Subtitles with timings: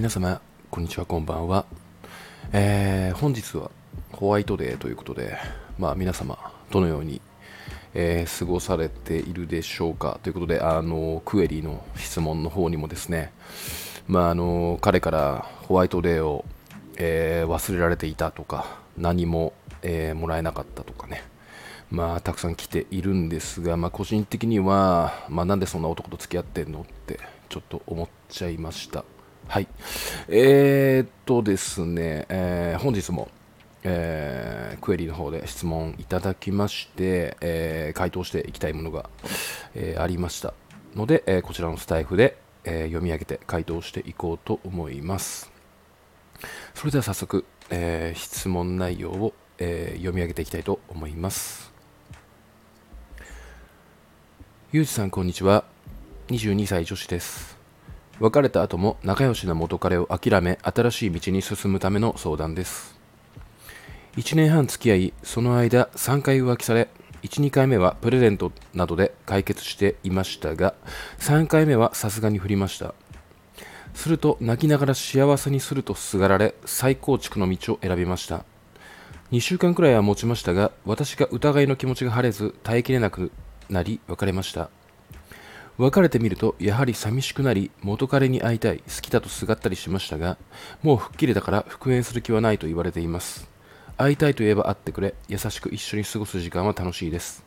[0.00, 1.66] 皆様、こんにちは、こんばんは。
[2.54, 3.70] えー、本日は
[4.12, 5.36] ホワイトデーということで、
[5.78, 6.38] まあ、皆様、
[6.70, 7.20] どのように、
[7.92, 10.18] えー、過ごされているでしょうか？
[10.22, 13.30] ということで、あのクエリの質問の方にもですね、
[14.08, 16.46] まあ、あの彼からホワイトデーを、
[16.96, 21.22] えー、忘れられていたとか、何も、えもらえなかったとかね、
[21.90, 29.04] まあ、たくさん来ているんですが、まあ、個人的には、まあ、なんでそんな男と付き合ってんのってちょっと思っちゃいました。
[29.50, 29.66] はい。
[30.28, 33.26] えー、っとですね、えー、本日も、
[33.82, 39.10] えー、クエリの方で質問いただきまして、えー、回答していきたいものが、
[39.74, 40.54] えー、ありました
[40.94, 45.50] ので、えこちらのスタイフで、え読み上げて回答していこうと思います。
[46.72, 51.72] それでは早速、え質問内容を、え読み上げていきたいと思います。
[54.70, 55.64] ゆうじさん、こんにちは。
[56.28, 57.59] 22歳女子です。
[58.20, 62.98] 別れた後も仲良しな元彼を諦め新しい道に進むための相談です。
[64.16, 66.88] 1年半付き合いその間3回浮気され
[67.22, 70.74] 1、2回目はプレゼントなどで解決していましたが
[71.18, 72.94] 3回目はさすがに振りました。
[73.94, 78.44] すると泣きながら幸せにするとすがられ再構築の道を選びました。
[79.32, 83.32] 2週間くらいは持ちましたが私が疑いの気持ちが晴れず耐えきれなく
[83.70, 84.68] なり別れました。
[85.80, 90.36] 別れてみるとやはり寂しくなり元彼に会いたい好きだとすがったりしましたが
[90.82, 93.48] もう吹っ切れたから復縁する気はないと言われています。
[93.96, 97.44] 会いたいと言えば会ってくれ優しく一緒に過ごす時間は楽しいです。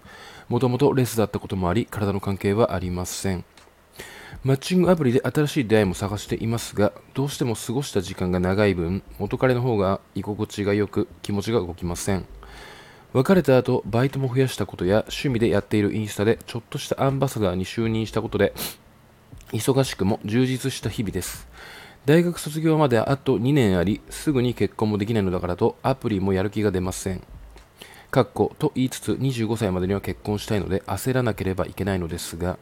[0.49, 3.45] もともとレスだったこともあり体の関係はありません。
[4.43, 12.25] マッチングアプリで新しい出会いも探していますがどうしても過ごした時間が長い分元彼の方が居心地が良く気持ちが動きません。
[13.13, 18.53] 別れた後、バイトも増やしたことや趣味でやっているインスタでちょっとしたアンバサダーに就任したことで、
[19.51, 21.47] 忙しくも充実した日々です。
[22.05, 27.21] 大学卒業まであと2年あり、すぐに結婚もできないのだからとアプリもやる気が出ません。
[28.09, 32.57] かっこと言いつつ25歳までには結婚したいので焦らなければいけないのですが、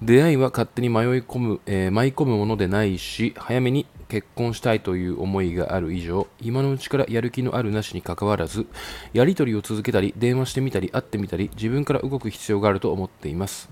[0.00, 8.66] 出会いは勝手に迷い込む、えー、舞い込むものでないし、早めに結婚したいという思いがある以上、今のうちからやる気のあるなしにかかわらず、
[9.12, 13.68] やり取りを続けたり、電話してみたり、会ってみたり、自分から動く必要があると思っています。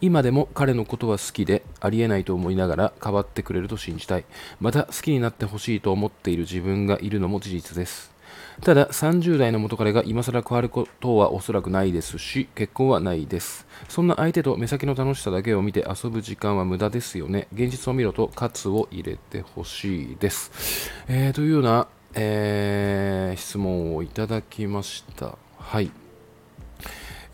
[0.00, 4.24] 今でも彼のことは好きで、ありえないと思いながら変わってくれると信じたい。
[4.60, 8.15] また好きになってほしいと思っている自分がいるのも事実です。
[8.62, 13.66] ただ30代の元彼が今更変わることはおそらくないですし結婚はないです。
[13.88, 17.48] そんな相手と目先の楽しさだけを見て遊ぶ時間は無駄ですよね。
[17.52, 25.36] 現実を見ろと喝を入れてほしいです、えー、というような、えー、質問をいただきました。
[25.58, 25.90] はい。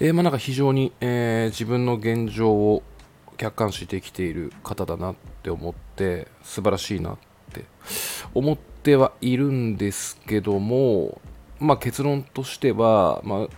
[0.00, 2.82] えー、まあ、なんか非常に、えー、自分の現状を
[3.36, 7.18] 客観視できている方だなって思って素晴らしいなっ
[7.52, 7.64] て
[8.34, 11.20] 思ってはいるんですけども、
[11.60, 13.48] まあ、結論としては、まあ、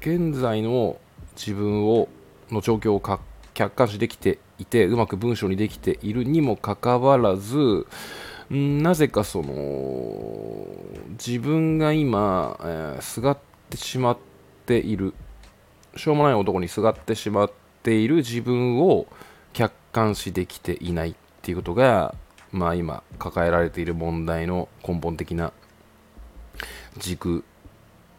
[0.00, 0.98] 現在の
[1.36, 2.08] 自分を
[2.50, 3.20] の状況を
[3.54, 7.86] 客観視できていてうまく文章にできているにもかかわらず
[8.50, 10.66] なぜかその
[11.12, 13.38] 自分が今、えー、すがっ
[13.70, 14.18] てしまっ
[14.66, 15.14] ている
[15.96, 17.50] しょうもない男にすがってしまっ
[17.82, 19.06] ている自分を
[19.52, 22.14] 客観視できていないっていうことが
[22.56, 25.52] まあ、今抱えられている問題の根本的な
[26.96, 27.44] 軸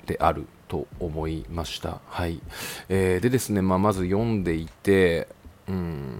[0.05, 2.01] であると思いました。
[2.05, 2.39] はい。
[2.87, 5.27] えー、でですね、まあ、まず読んでいて、
[5.67, 6.19] うん、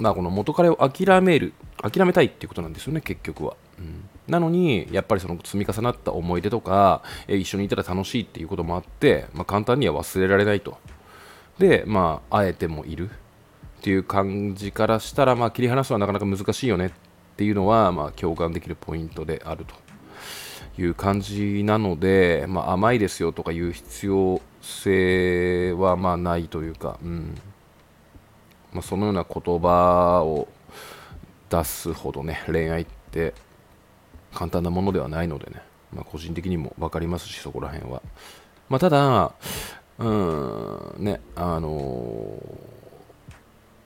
[0.00, 3.56] まあ、この元彼を諦める、諦めたいっていうことなんですよね、結局は。
[3.78, 10.76] うん、なのに、やっぱりその積み重なった思い出とか、え、一緒にいたら楽しいっていうこともあって、まあ、簡単には忘れられないと。
[11.60, 13.10] で、まあ、あえてもいる。
[13.78, 16.90] っていう感じからしたら、まあ、切り離すのはなかなか難しいよねっ
[17.36, 19.74] ていうのは、まあ、共感できるポイントであると
[20.80, 27.34] いう感じなので、まあ、甘いですよとかいう必要性はまあないというか、うん。
[28.72, 30.48] まあ、そのような言葉を
[31.48, 33.32] 出すほどね恋愛って
[34.34, 35.62] 簡単なものではないのでね、
[35.94, 38.02] まあ、個人的にも分かりますしそこら辺は、
[38.68, 39.32] まあ、ただ
[39.98, 42.75] うんねあのー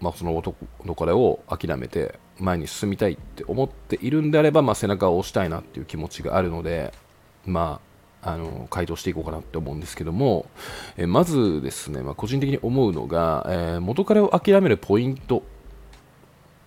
[0.01, 6.93] まあ、その男の彼を諦めて前に進みたいって思っているんであれば、まあ、背中を押したいなっていう気持ちがあるので、
[7.45, 7.81] ま
[8.23, 10.47] あ、あの回答していこうかなって思うんですけども、
[10.97, 15.43] えまずですね、まあ、個人的に思うのが、えー、元彼を諦めるポイント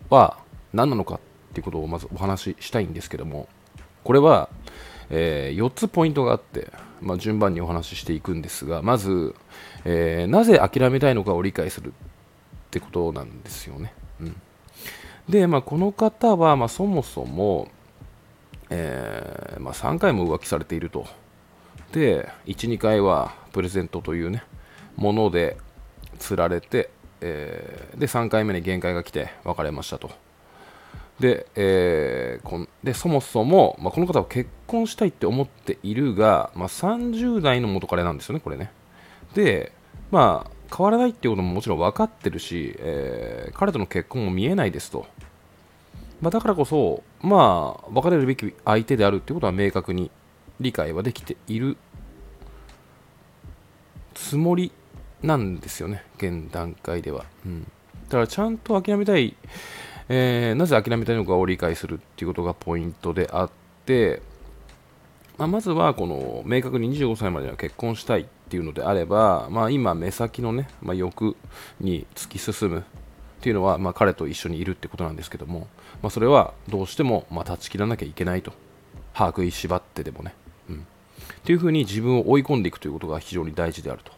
[0.09, 0.37] は
[0.73, 1.19] 何なのかっ
[1.53, 3.47] ていうことをまずお話ししたいんですけども
[4.03, 4.49] これは、
[5.09, 6.71] えー、4つポイントがあって、
[7.01, 9.35] まあ、順番にお話ししていくんですがまず、
[9.85, 11.93] えー、なぜ諦めたいのかを理解する。
[12.73, 13.93] ってことなんですよね。
[14.19, 14.35] うん、
[15.29, 17.67] で、まあ、この方は、まあ、そもそも、
[18.71, 21.05] えーまあ、3回も浮気されていると。
[21.91, 24.43] で、1、2回はプレゼントというね、
[24.95, 25.57] もので
[26.17, 26.89] 釣られて、
[27.21, 30.09] えー、で、3回目に限界が来て別れましたと。
[31.19, 38.71] で,、えー、こんでそもそも、まあ、この方は結婚したいって思っているが、まあ、30代の元彼なんですよね、これね。
[39.35, 39.71] で、
[40.11, 45.05] まあ、変わらないっていうことももちろん分かってるし、えー、彼との結婚も見えないですと。
[46.21, 50.09] まあ、だからこそ、まあ、別れるべき相手であるってことは明確に
[50.59, 51.77] 理解はできている
[54.13, 54.71] つもり
[55.21, 57.25] なんですよね、現段階では。
[57.45, 59.35] うん、だからちゃんと諦めたい、
[60.09, 63.51] えー、なぜ諦めたいのかを理解するっていうことがポイントであっ
[63.85, 64.21] て、
[65.37, 71.35] まあ、まずはこの明確に25歳までは結婚したいっていうのであれば、まあ、今、目先のね、まあ、欲
[71.79, 72.83] に突き進むっ
[73.41, 75.67] ていうのは、まあ、彼と一緒にいるってことなんですけども、
[76.01, 78.53] まあ、それはどうしても、まあ、断ち切らなきゃいけないと。
[79.13, 80.33] 把握い縛ってでもね、
[80.69, 80.79] うん、っ
[81.43, 84.11] ていうふうに自分を追い込んでいくということが非常に大事であると。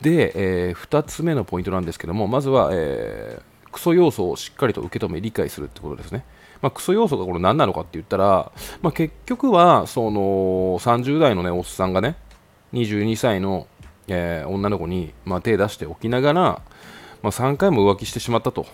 [0.00, 6.24] で、えー、2つ目のポイントなんですけどもまずは、えー、クソ要素をしっかりと受け止め理解するってことですね。
[6.62, 12.16] まあ、クソ要素がこれ何なのかって言ったら、まあ、結局はその30代の、ね、おっさんがね
[12.72, 13.66] 22歳の、
[14.06, 16.62] えー、女の子に、まあ、手出しておきながら、ま
[17.24, 18.66] あ、3回も浮気してしまったと、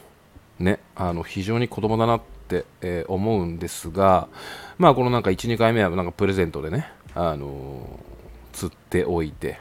[0.58, 4.29] ね、あの非常に子供だなって、えー、思うんですが、
[4.76, 9.61] まあ、このなんか1、2回目はなんかプレゼントでね、あのー、釣っておいて、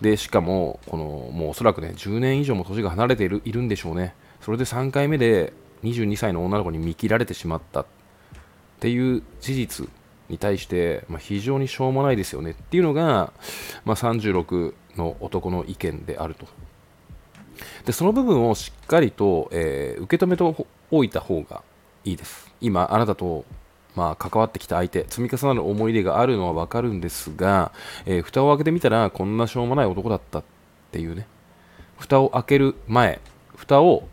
[0.00, 4.14] でしかもこのもうおそらくね10年以上も年が離れているいるんでしょうね。
[4.42, 7.86] それで3回目で22歳の女の子に見切られてしまったっ
[8.80, 9.88] ていう事実
[10.28, 13.32] に対して、まあ、非常にしょうもないですよねっていうのが、
[13.84, 16.46] まあ、36の男の意見であると。
[17.84, 21.62] でその部分をしっかりと、えー、受け止めておいた方が
[22.04, 22.52] いいです。
[22.60, 23.44] 今あなたと
[23.94, 27.70] まあ、関わってきた相手、積み重なる思い出があるのはわかるんですが、
[28.06, 30.44] えー、蓋を開けてみたら、こんなしょうもない男だったっ
[30.90, 31.28] ていうね、
[31.96, 33.20] 蓋を開ける前、
[33.56, 34.08] 蓋を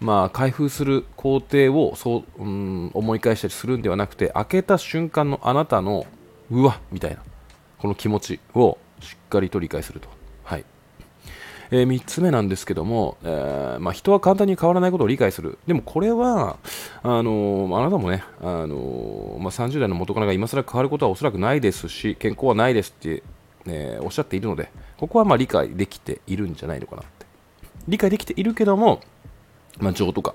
[0.00, 6.06] まあ、開封する工程をそう、うん、思い返したりするんではなくて開けた瞬間のあなたの
[6.50, 7.22] うわみたいな
[7.78, 10.08] この気持ちをしっかりと理解すると、
[10.44, 10.64] はい。
[11.70, 15.58] えー、3つ目なんですけども、えー、まあ、人は簡単に変わらないことを理解する。
[15.66, 16.56] でもこれは
[17.02, 23.22] あのー、あなたもね、あのまあ、30代の元カノが今更変わることはおそらくないですし健康はないですって、
[23.66, 27.26] えおっしゃっているのでここはま理解できているんじゃないのかなって。
[27.86, 29.00] 理解できているけども
[29.78, 30.34] まあ、情とか、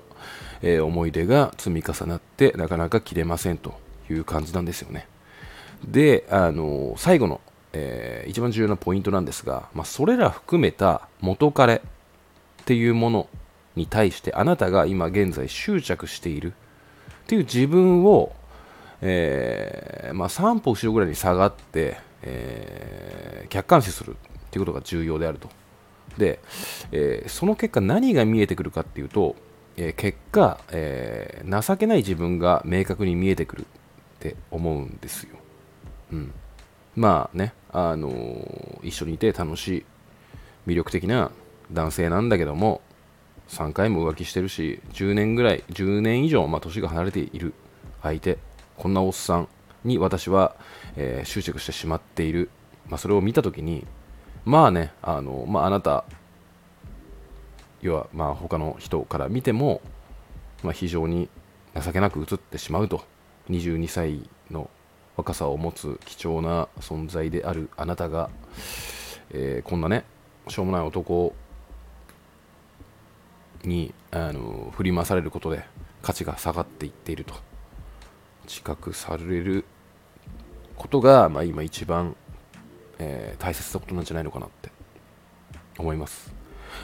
[0.62, 3.74] えー、思い出が積み重なってなかなか切れませんと
[4.10, 5.06] いう感じなんですよね。
[5.86, 7.40] で、あの、最後の、
[7.72, 11.80] えー、一番重要なポイントなんですが、まあ、それら含めた元彼っ
[12.64, 13.28] ていうもの
[13.76, 18.32] に対してあなたが今現在執着しているっていう自分を、
[19.02, 24.14] えーまあ、3歩後ろぐらいに下がって、え、客観視するっ
[24.50, 25.48] ていうことが重要であると。
[26.18, 26.40] で、
[26.92, 29.36] えー、その結果何が見えてくるかっていうと、
[29.76, 33.64] えー、結果、えー、情けない自分が明確に見えてくるっ
[34.20, 35.36] て思うんですよ。
[36.12, 36.32] うん、
[36.96, 39.84] まあね、あのー、一緒にいて楽しい
[40.66, 41.30] 魅力的な
[41.72, 42.80] 男性なんだけども
[43.48, 47.54] 3回も浮気してるし10年ぐらい10年以上、まあ、年が離れている
[48.02, 48.38] 相手
[48.76, 49.48] こんなおっさん
[49.84, 50.54] に私は、
[50.96, 52.50] えー、執着してしまっている、
[52.88, 53.86] まあ、それを見た時に
[54.44, 56.04] まあね、あのまあ、あなた、
[57.80, 59.80] 要はまあ他の人から見ても、
[60.62, 61.28] まあ、非常に
[61.80, 63.04] 情けなく映ってしまうと、
[63.50, 64.70] 22歳の
[65.16, 68.30] 若さを持つ貴重な存在であるあなたが、
[69.30, 70.04] えー、こんなね、
[70.48, 71.34] しょうもない男
[73.62, 75.64] にあの振り回されることで
[76.02, 77.34] 価値が下がっていっていると。
[78.46, 79.64] 自覚される
[80.76, 82.16] ことが、まあ、今一番
[82.98, 84.70] えー、大切なことなんじゃないのかなって
[85.78, 86.32] 思います。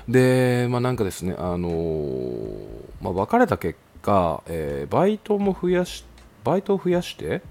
[0.09, 2.63] で、まあ、なんかですね、あのー、
[3.01, 6.05] まあ、別れた結果、えー、バイトも増やし
[6.45, 7.43] バイトを増やして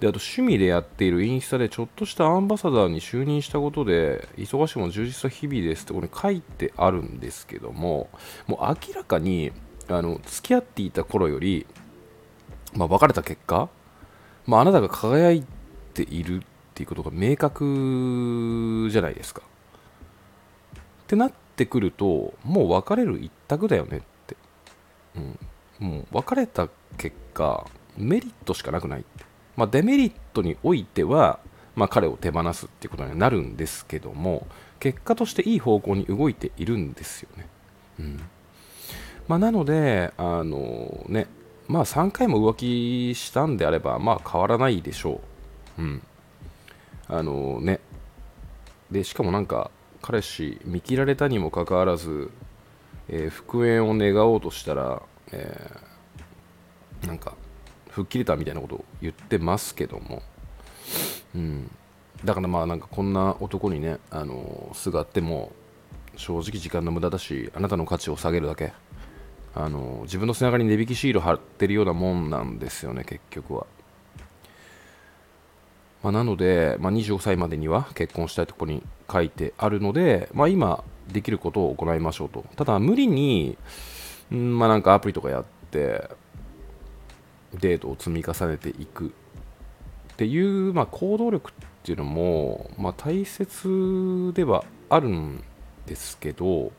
[0.00, 8.08] であと趣味でやっているインスタでちょっとしたアンバサダーに就任したことで忙しくも充実した日々ですってこれ書いてあるんですけども
[8.46, 9.52] もう明らかに
[9.88, 11.66] あの付き合っていた頃より、
[12.74, 13.68] まあ、別れた結果、
[14.46, 15.44] まあ、あなたが輝い
[15.94, 16.42] ている
[16.76, 19.40] っていうことが明確じゃないですか。
[19.40, 24.36] ってなってくるともう別れる一択だよねって、
[25.80, 26.68] うん、もう別れた
[26.98, 27.66] 結果
[27.96, 29.24] メリットしかなくないって、
[29.56, 31.38] まあ、デメリットにおいては、
[31.76, 34.46] まあ、彼を手放すっていうことになるんですけども
[34.78, 37.46] 結果としていい方向に動いているんですよね。
[38.00, 38.20] うん
[39.28, 41.26] まあ、なので、あのね、
[41.66, 42.56] まあ3回も浮
[43.10, 45.20] 気したんであれば、まあ変わらないでしょ
[45.78, 45.82] う。
[45.82, 46.02] うん。
[47.08, 47.80] あのね。
[48.90, 49.70] で、しかもなんか、
[50.02, 52.30] 彼氏、見切られたにもかかわらず、
[53.08, 57.34] えー、復縁を願おうとしたら、えー、なんか、
[57.90, 60.22] 吹っ切れたみたいなことを言ってますけども、
[61.34, 61.70] うん。
[62.24, 65.52] だからまあなんかこんな男にね、あのすがっても、
[66.16, 68.72] 正直時間の無駄だし、あなたの価値を下げるだけ。
[69.54, 73.66] あの自分の背中に値引きシール貼ってるようなもんなんですよね、結局は。
[76.02, 82.44] まあ、なので、まあ、25歳までには結婚したいところに書いてあるので、まあ、今できることを行いましょうと。
[82.56, 83.56] ただ、無理に、
[84.30, 86.08] んまあ、なんかアプリとかやって、
[87.54, 89.10] デートを積み重ねていくっ
[90.16, 95.42] ていう、まあ、行動力っていうのも、まあ、大切ではあるん
[95.86, 96.72] ですけど、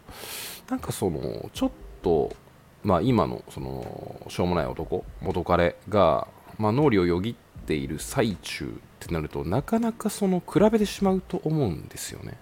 [0.70, 1.72] なんかその、ちょっ
[2.02, 2.36] と、
[2.84, 12.38] まあ、今のそのしょうもない男元彼が、まあ、脳裏をよぎっている最中ってなるとなかなかその比べてしまうと思うんですよね、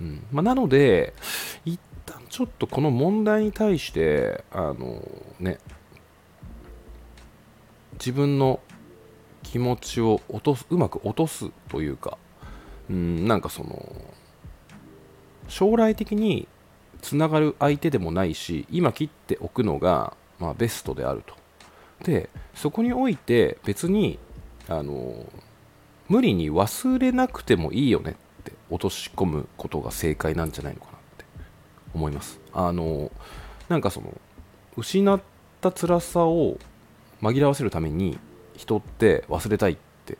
[0.00, 0.26] うん。
[0.32, 1.12] まあ、なので
[1.64, 5.06] 一旦ちょっとこの問題に対してあの
[5.38, 5.58] ね
[7.94, 8.60] 自分の
[9.42, 12.18] 気持ちを落とすうまく落とすというか、
[12.90, 13.92] うん、なんかその
[15.48, 16.48] 将来的に
[17.02, 21.34] つながる相手でもないし今切っておくのが、まあ、ベストであると。
[22.02, 24.18] でそこにおいて別に
[24.68, 25.26] あの
[26.08, 31.24] 無理に忘れなくてもいいよねって落とし込むことが正解なんじゃないのかなって
[31.94, 32.40] 思います。
[32.52, 33.10] あの
[33.68, 34.12] なんかその
[34.76, 35.20] 失っ
[35.60, 36.58] た辛さを
[37.22, 38.18] 紛らわせるために
[38.56, 40.18] 人って忘れたいって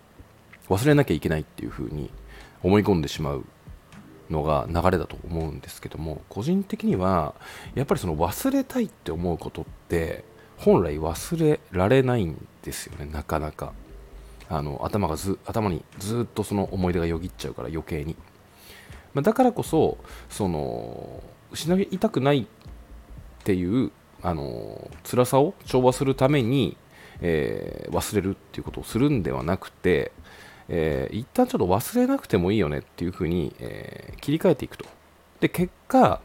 [0.68, 2.10] 忘れなきゃいけないっていう風に
[2.62, 3.44] 思い込んでしまう
[4.30, 7.34] のが流れだと思うんですけども個人的には
[7.74, 10.24] やっぱりその忘れたいって思うことって
[10.56, 13.72] 本来忘れられないんですよねなかなか。
[14.56, 18.16] あの頭がず頭にずっとその思い出がよぎっちゃうから余計に、
[19.12, 19.98] まあ、だからこそ
[20.30, 22.46] その失いたくないっ
[23.44, 23.90] ていう
[24.22, 26.76] あの辛さを調和するために、
[27.20, 30.12] えー、忘れるっていうことをするんではなくて
[30.68, 34.86] えー、一旦ちょっと忘れなくてもいいよねっていうふうに、えー、切り替えていくと。
[35.40, 36.20] で、結果、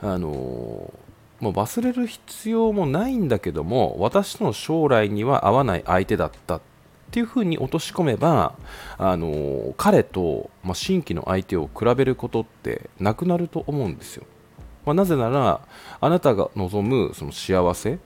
[0.00, 0.92] あの、
[1.40, 6.73] もう忘れる必要もないんだけども、私との将来には合わない相手だったって
[7.14, 8.58] ていうふうに落とし込めば、
[8.98, 14.24] あのー、彼と、まあ、新規の相手を比べることってなくなると思うんですよ。
[14.84, 15.60] まあ、なぜなら、
[16.00, 18.00] あなたが望むその幸せ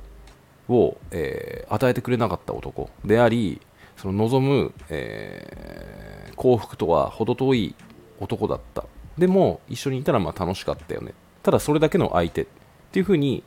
[0.69, 3.63] を、えー、与えてくれなかった男であり、
[3.97, 7.75] その望む、えー、幸福とは程遠い
[8.21, 8.85] 男だった。
[9.17, 11.15] でも一緒にいたらまあ楽しかったよね。
[11.43, 12.47] ただそれだけの相手っ
[12.93, 13.43] ていう風に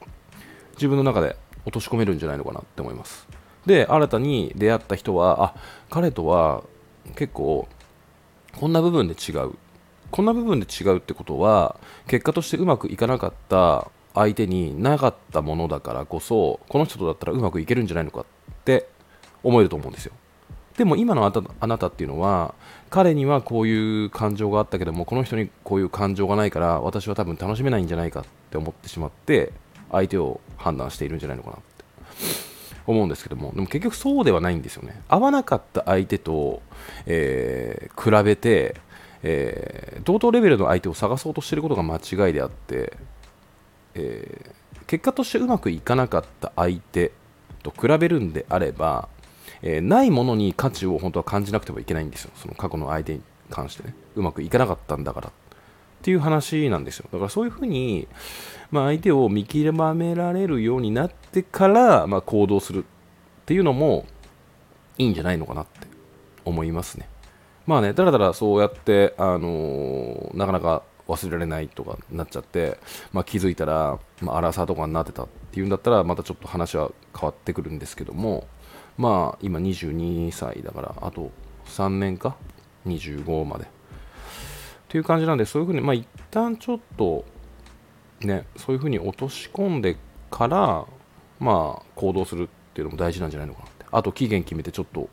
[0.74, 3.28] 自分の中で落とし込めるんじゃないのかなって思います。
[3.66, 5.56] で新たに出会った人はあ
[5.90, 6.64] 彼とは
[7.16, 7.68] 結構
[8.58, 9.54] こんな部分で違う。
[10.12, 18.26] こんな部分で違うってことは結果としてうまくいかなかった相手になかったものだからこそこの人とだったらうまくいけるんじゃないのかっ
[18.66, 18.90] て
[19.42, 20.12] 思えると思うんですよ。
[20.78, 22.56] でも今のあなたあなたっていうのは
[22.90, 29.54] 彼にはこういう感情があったけどもこの人にこういう感情がないから私は多分楽しめないんじゃないかって思ってしまって
[29.92, 32.51] 相手を判断しているんじゃないのかなって。
[32.88, 35.02] 思うんですけどもでも結局そうではないんですよね。
[35.08, 36.62] 合わなかった相手と、
[37.06, 38.76] えー、比べて、
[39.24, 42.94] えー、同等レベルの相手を探そうとしていることが間違いであって、
[43.96, 47.12] えー、結果としてうまくいかなかった相手
[47.64, 49.08] と比べるんであれば
[49.64, 55.32] えー、ないものに価値を本当は感じなくてもいけないんですよ、その過去の相手に関してね、うまくいかなかったんだからっ
[56.02, 57.06] っていう話なんですよ。
[57.14, 58.08] だからそういうふうに、
[58.72, 62.86] まあ、相手を見極められるようになってから、まあ、行動するっ
[63.46, 64.08] ていうのも
[64.98, 65.88] いいんじゃないのかなって
[66.44, 67.08] 思いますね。
[67.68, 72.80] まあね、だらだらそうやって、あのー、なかなか忘れられないとかなっちゃって、
[73.14, 78.48] まあ、気づいたら、まあ、アラサーとかになってたっていうんだったらまたちょっと話は変わってくるんですけども、
[78.98, 81.30] まあ今22歳だからあと
[81.66, 82.36] 3年か
[82.88, 83.68] ？25まで
[84.92, 87.24] っていう感じなんでそういうふうにまあ一旦ちょっと
[88.20, 89.96] ねそういうふうに落とし込んで
[90.30, 90.86] から
[91.40, 95.08] まあ行動するっていうのも大事なんじゃないのかなってあと期限決めてちょっと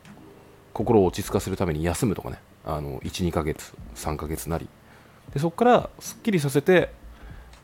[0.73, 4.69] 心を落ち着かせるために休むとかねあの12ヶ月3ヶ月なり
[5.33, 6.91] でそこからすっきりさせて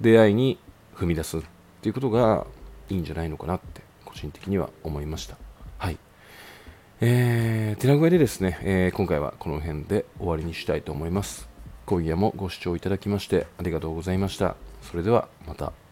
[0.01, 0.61] 出会いに
[0.95, 1.41] 踏み出すっ
[1.83, 2.47] ていうことが
[2.91, 5.37] いいんじゃないのかなって個人的には思いました
[5.79, 5.99] はい。
[7.01, 11.54] えー、手な具合でですね、えー、今回はこの辺で終わりにしたいと思います。
[11.87, 14.57] 今夜もご視聴いただきましてありがとうございました。
[14.83, 15.84] それではまた。